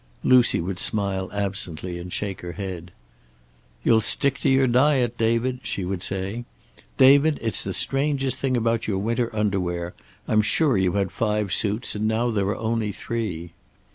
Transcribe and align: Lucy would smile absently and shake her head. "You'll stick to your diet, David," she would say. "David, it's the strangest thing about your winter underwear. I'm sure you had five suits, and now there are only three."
Lucy 0.23 0.59
would 0.59 0.79
smile 0.79 1.29
absently 1.31 1.99
and 1.99 2.11
shake 2.11 2.41
her 2.41 2.53
head. 2.53 2.91
"You'll 3.83 4.01
stick 4.01 4.39
to 4.39 4.49
your 4.49 4.65
diet, 4.65 5.15
David," 5.15 5.59
she 5.61 5.85
would 5.85 6.01
say. 6.01 6.43
"David, 6.97 7.37
it's 7.39 7.63
the 7.63 7.71
strangest 7.71 8.39
thing 8.39 8.57
about 8.57 8.87
your 8.87 8.97
winter 8.97 9.29
underwear. 9.31 9.93
I'm 10.27 10.41
sure 10.41 10.75
you 10.75 10.93
had 10.93 11.11
five 11.11 11.53
suits, 11.53 11.93
and 11.93 12.07
now 12.07 12.31
there 12.31 12.47
are 12.47 12.55
only 12.57 12.91
three." 12.91 13.51